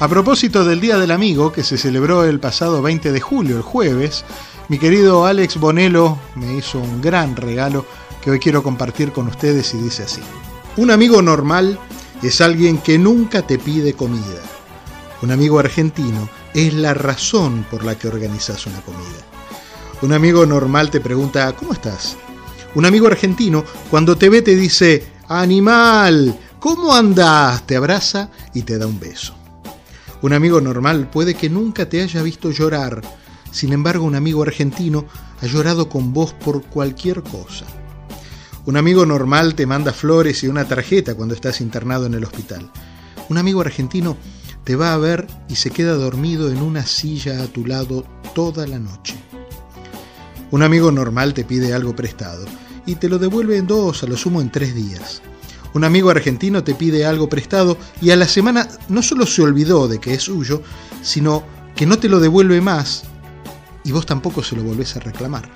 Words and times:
A 0.00 0.06
propósito 0.06 0.64
del 0.64 0.80
Día 0.80 0.96
del 0.96 1.10
Amigo, 1.10 1.50
que 1.50 1.64
se 1.64 1.76
celebró 1.76 2.22
el 2.22 2.38
pasado 2.38 2.80
20 2.82 3.10
de 3.10 3.20
julio, 3.20 3.56
el 3.56 3.62
jueves, 3.62 4.24
mi 4.68 4.78
querido 4.78 5.26
Alex 5.26 5.56
Bonello 5.56 6.16
me 6.36 6.54
hizo 6.54 6.78
un 6.78 7.02
gran 7.02 7.34
regalo 7.34 7.84
que 8.22 8.30
hoy 8.30 8.38
quiero 8.38 8.62
compartir 8.62 9.10
con 9.10 9.26
ustedes 9.26 9.74
y 9.74 9.78
dice 9.78 10.04
así. 10.04 10.20
Un 10.76 10.92
amigo 10.92 11.20
normal 11.20 11.80
es 12.22 12.40
alguien 12.40 12.78
que 12.78 12.96
nunca 12.96 13.42
te 13.42 13.58
pide 13.58 13.94
comida. 13.94 14.40
Un 15.20 15.32
amigo 15.32 15.58
argentino 15.58 16.28
es 16.54 16.74
la 16.74 16.94
razón 16.94 17.66
por 17.68 17.82
la 17.82 17.96
que 17.98 18.06
organizas 18.06 18.66
una 18.66 18.80
comida. 18.82 19.18
Un 20.02 20.12
amigo 20.12 20.46
normal 20.46 20.90
te 20.90 21.00
pregunta, 21.00 21.52
¿cómo 21.56 21.72
estás? 21.72 22.16
Un 22.76 22.86
amigo 22.86 23.08
argentino, 23.08 23.64
cuando 23.90 24.16
te 24.16 24.28
ve, 24.28 24.42
te 24.42 24.54
dice, 24.54 25.08
animal, 25.26 26.38
¿cómo 26.60 26.94
andás? 26.94 27.66
Te 27.66 27.74
abraza 27.74 28.30
y 28.54 28.62
te 28.62 28.78
da 28.78 28.86
un 28.86 29.00
beso. 29.00 29.37
Un 30.20 30.32
amigo 30.32 30.60
normal 30.60 31.08
puede 31.10 31.34
que 31.34 31.48
nunca 31.48 31.88
te 31.88 32.02
haya 32.02 32.22
visto 32.22 32.50
llorar, 32.50 33.02
sin 33.52 33.72
embargo 33.72 34.04
un 34.04 34.16
amigo 34.16 34.42
argentino 34.42 35.06
ha 35.40 35.46
llorado 35.46 35.88
con 35.88 36.12
vos 36.12 36.32
por 36.32 36.64
cualquier 36.64 37.22
cosa. 37.22 37.66
Un 38.66 38.76
amigo 38.76 39.06
normal 39.06 39.54
te 39.54 39.64
manda 39.64 39.92
flores 39.92 40.42
y 40.42 40.48
una 40.48 40.66
tarjeta 40.66 41.14
cuando 41.14 41.34
estás 41.34 41.60
internado 41.60 42.06
en 42.06 42.14
el 42.14 42.24
hospital. 42.24 42.70
Un 43.28 43.38
amigo 43.38 43.60
argentino 43.60 44.16
te 44.64 44.76
va 44.76 44.92
a 44.92 44.98
ver 44.98 45.26
y 45.48 45.54
se 45.54 45.70
queda 45.70 45.94
dormido 45.94 46.50
en 46.50 46.60
una 46.60 46.84
silla 46.84 47.42
a 47.42 47.46
tu 47.46 47.64
lado 47.64 48.04
toda 48.34 48.66
la 48.66 48.78
noche. 48.78 49.14
Un 50.50 50.62
amigo 50.62 50.90
normal 50.90 51.32
te 51.32 51.44
pide 51.44 51.72
algo 51.72 51.94
prestado 51.94 52.44
y 52.84 52.96
te 52.96 53.08
lo 53.08 53.18
devuelve 53.18 53.56
en 53.56 53.66
dos, 53.66 54.02
a 54.02 54.06
lo 54.06 54.16
sumo 54.16 54.40
en 54.40 54.50
tres 54.50 54.74
días. 54.74 55.22
Un 55.78 55.84
amigo 55.84 56.10
argentino 56.10 56.64
te 56.64 56.74
pide 56.74 57.06
algo 57.06 57.28
prestado 57.28 57.78
y 58.00 58.10
a 58.10 58.16
la 58.16 58.26
semana 58.26 58.66
no 58.88 59.00
solo 59.00 59.26
se 59.26 59.42
olvidó 59.42 59.86
de 59.86 60.00
que 60.00 60.12
es 60.12 60.24
suyo, 60.24 60.60
sino 61.02 61.44
que 61.76 61.86
no 61.86 62.00
te 62.00 62.08
lo 62.08 62.18
devuelve 62.18 62.60
más 62.60 63.04
y 63.84 63.92
vos 63.92 64.04
tampoco 64.04 64.42
se 64.42 64.56
lo 64.56 64.64
volvés 64.64 64.96
a 64.96 64.98
reclamar. 64.98 65.48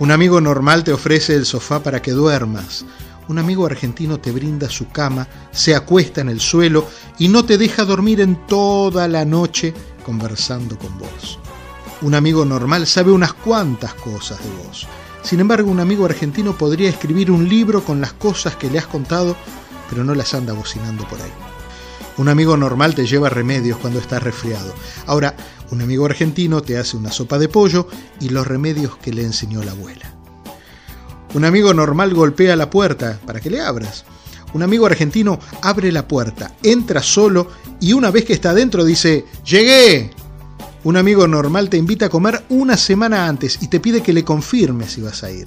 Un 0.00 0.10
amigo 0.10 0.40
normal 0.40 0.82
te 0.82 0.92
ofrece 0.92 1.36
el 1.36 1.46
sofá 1.46 1.80
para 1.80 2.02
que 2.02 2.10
duermas. 2.10 2.84
Un 3.28 3.38
amigo 3.38 3.66
argentino 3.66 4.18
te 4.18 4.32
brinda 4.32 4.68
su 4.68 4.88
cama, 4.88 5.28
se 5.52 5.76
acuesta 5.76 6.20
en 6.20 6.30
el 6.30 6.40
suelo 6.40 6.88
y 7.20 7.28
no 7.28 7.44
te 7.44 7.56
deja 7.56 7.84
dormir 7.84 8.20
en 8.20 8.48
toda 8.48 9.06
la 9.06 9.24
noche 9.24 9.74
conversando 10.04 10.76
con 10.76 10.98
vos. 10.98 11.38
Un 12.02 12.16
amigo 12.16 12.44
normal 12.44 12.84
sabe 12.88 13.12
unas 13.12 13.32
cuantas 13.32 13.94
cosas 13.94 14.40
de 14.42 14.50
vos 14.64 14.88
sin 15.28 15.40
embargo, 15.40 15.70
un 15.70 15.78
amigo 15.78 16.06
argentino 16.06 16.56
podría 16.56 16.88
escribir 16.88 17.30
un 17.30 17.50
libro 17.50 17.84
con 17.84 18.00
las 18.00 18.14
cosas 18.14 18.56
que 18.56 18.70
le 18.70 18.78
has 18.78 18.86
contado, 18.86 19.36
pero 19.90 20.02
no 20.02 20.14
las 20.14 20.32
anda 20.32 20.54
bocinando 20.54 21.06
por 21.06 21.20
ahí. 21.20 21.30
Un 22.16 22.30
amigo 22.30 22.56
normal 22.56 22.94
te 22.94 23.06
lleva 23.06 23.28
remedios 23.28 23.76
cuando 23.76 23.98
estás 23.98 24.22
resfriado. 24.22 24.72
Ahora, 25.04 25.36
un 25.70 25.82
amigo 25.82 26.06
argentino 26.06 26.62
te 26.62 26.78
hace 26.78 26.96
una 26.96 27.12
sopa 27.12 27.38
de 27.38 27.50
pollo 27.50 27.88
y 28.20 28.30
los 28.30 28.46
remedios 28.46 28.96
que 28.96 29.12
le 29.12 29.22
enseñó 29.22 29.62
la 29.62 29.72
abuela. 29.72 30.14
Un 31.34 31.44
amigo 31.44 31.74
normal 31.74 32.14
golpea 32.14 32.56
la 32.56 32.70
puerta 32.70 33.20
para 33.26 33.38
que 33.38 33.50
le 33.50 33.60
abras. 33.60 34.06
Un 34.54 34.62
amigo 34.62 34.86
argentino 34.86 35.38
abre 35.60 35.92
la 35.92 36.08
puerta, 36.08 36.54
entra 36.62 37.02
solo 37.02 37.50
y 37.80 37.92
una 37.92 38.10
vez 38.10 38.24
que 38.24 38.32
está 38.32 38.52
adentro 38.52 38.82
dice, 38.82 39.26
llegué, 39.44 40.10
un 40.88 40.96
amigo 40.96 41.28
normal 41.28 41.68
te 41.68 41.76
invita 41.76 42.06
a 42.06 42.08
comer 42.08 42.44
una 42.48 42.78
semana 42.78 43.28
antes 43.28 43.58
y 43.60 43.68
te 43.68 43.78
pide 43.78 44.02
que 44.02 44.14
le 44.14 44.24
confirmes 44.24 44.92
si 44.92 45.02
vas 45.02 45.22
a 45.22 45.30
ir. 45.30 45.46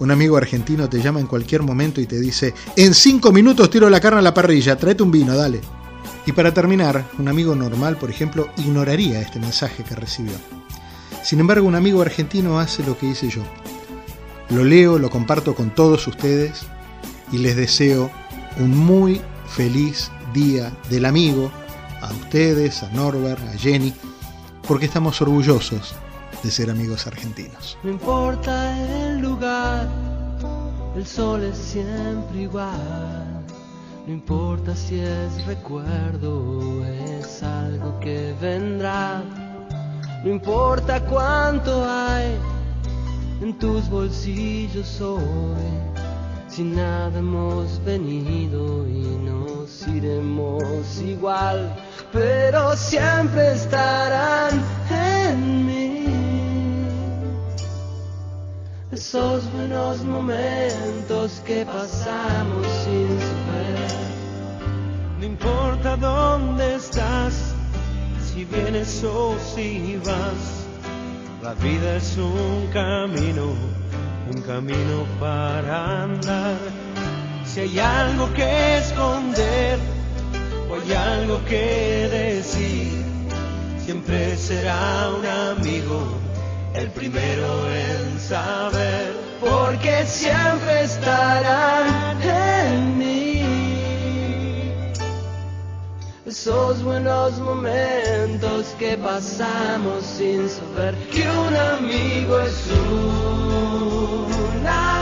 Un 0.00 0.10
amigo 0.10 0.36
argentino 0.36 0.88
te 0.88 1.00
llama 1.00 1.20
en 1.20 1.28
cualquier 1.28 1.62
momento 1.62 2.00
y 2.00 2.06
te 2.06 2.18
dice, 2.18 2.52
en 2.74 2.92
cinco 2.92 3.30
minutos 3.30 3.70
tiro 3.70 3.88
la 3.88 4.00
carne 4.00 4.18
a 4.18 4.22
la 4.22 4.34
parrilla, 4.34 4.74
tráete 4.74 5.04
un 5.04 5.12
vino, 5.12 5.36
dale. 5.36 5.60
Y 6.26 6.32
para 6.32 6.52
terminar, 6.52 7.08
un 7.20 7.28
amigo 7.28 7.54
normal, 7.54 7.96
por 7.96 8.10
ejemplo, 8.10 8.48
ignoraría 8.56 9.20
este 9.20 9.38
mensaje 9.38 9.84
que 9.84 9.94
recibió. 9.94 10.34
Sin 11.22 11.38
embargo, 11.38 11.68
un 11.68 11.76
amigo 11.76 12.02
argentino 12.02 12.58
hace 12.58 12.82
lo 12.84 12.98
que 12.98 13.06
hice 13.06 13.28
yo. 13.28 13.44
Lo 14.48 14.64
leo, 14.64 14.98
lo 14.98 15.10
comparto 15.10 15.54
con 15.54 15.72
todos 15.72 16.08
ustedes 16.08 16.62
y 17.30 17.38
les 17.38 17.54
deseo 17.54 18.10
un 18.58 18.76
muy 18.76 19.20
feliz 19.46 20.10
día 20.34 20.72
del 20.90 21.04
amigo, 21.04 21.52
a 22.02 22.10
ustedes, 22.10 22.82
a 22.82 22.88
Norbert, 22.90 23.46
a 23.46 23.56
Jenny 23.56 23.94
porque 24.70 24.86
estamos 24.86 25.20
orgullosos 25.20 25.96
de 26.44 26.48
ser 26.52 26.70
amigos 26.70 27.08
argentinos. 27.08 27.76
No 27.82 27.90
importa 27.90 28.78
el 28.78 29.18
lugar, 29.18 29.88
el 30.94 31.04
sol 31.04 31.42
es 31.42 31.56
siempre 31.58 32.42
igual. 32.42 33.44
No 34.06 34.12
importa 34.12 34.76
si 34.76 35.00
es 35.00 35.44
recuerdo 35.44 36.38
o 36.38 36.84
es 36.84 37.42
algo 37.42 37.98
que 37.98 38.32
vendrá. 38.40 39.24
No 40.22 40.30
importa 40.30 41.04
cuánto 41.04 41.84
hay 41.84 42.38
en 43.42 43.58
tus 43.58 43.90
bolsillos 43.90 45.00
hoy. 45.00 45.89
Si 46.50 46.64
nada 46.64 47.18
hemos 47.18 47.82
venido 47.84 48.86
y 48.86 49.02
nos 49.24 49.86
iremos 49.86 51.00
igual 51.00 51.74
pero 52.12 52.76
siempre 52.76 53.52
estarán 53.52 54.60
en 54.90 55.66
mí. 55.66 56.06
Esos 58.90 59.50
buenos 59.52 60.02
momentos 60.02 61.40
que 61.46 61.64
pasamos 61.64 62.66
sin 62.84 63.08
saber. 63.08 63.90
No 65.20 65.24
importa 65.26 65.96
dónde 65.96 66.74
estás, 66.74 67.54
si 68.24 68.44
vienes 68.44 69.04
o 69.04 69.36
si 69.54 70.00
vas, 70.04 70.66
la 71.42 71.54
vida 71.54 71.96
es 71.96 72.16
un 72.16 72.68
camino, 72.72 73.54
un 74.30 74.42
camino 74.42 75.06
para 75.18 76.04
andar. 76.04 76.58
Si 77.44 77.60
hay 77.60 77.78
algo 77.78 78.32
que 78.32 78.78
esconder, 78.78 79.78
hay 80.72 80.92
algo 80.94 81.44
que 81.46 82.08
decir, 82.10 83.04
siempre 83.84 84.36
será 84.36 85.10
un 85.18 85.26
amigo, 85.26 86.00
el 86.74 86.90
primero 86.90 87.66
en 87.72 88.20
saber, 88.20 89.12
porque 89.40 90.06
siempre 90.06 90.84
estarán 90.84 92.22
en 92.22 92.98
mí. 92.98 93.42
Esos 96.24 96.84
buenos 96.84 97.40
momentos 97.40 98.76
que 98.78 98.96
pasamos 98.96 100.04
sin 100.04 100.48
saber 100.48 100.94
que 101.10 101.28
un 101.28 101.56
amigo 101.56 102.38
es 102.38 102.68
una 102.70 103.49
luna. 104.00 104.99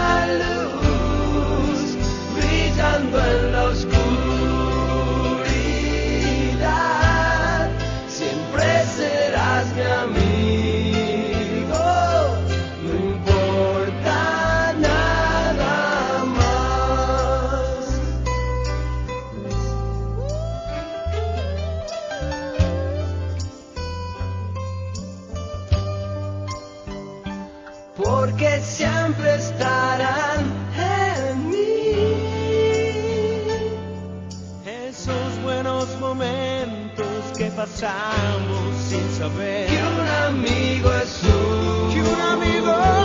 porque 27.99 28.61
siempre 28.63 29.35
estarán 29.35 30.47
en 30.77 31.51
mí. 31.51 31.57
Esos 34.89 35.43
buenos 35.43 35.89
momentos 35.99 37.07
que 37.37 37.47
pasamos 37.51 38.77
sin 38.89 39.11
saber. 39.19 39.67
Que 39.69 39.77
un 39.77 40.09
amigo 40.27 40.93
es 40.93 41.23
un, 41.25 41.93
que 41.93 42.01
un 42.01 42.21
amigo 42.21 42.98